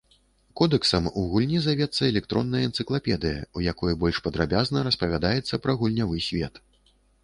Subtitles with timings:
[0.61, 6.65] Кодэксам у гульні завецца электронная энцыклапедыя, у якой больш падрабязна распавядаецца пра гульнявы свет.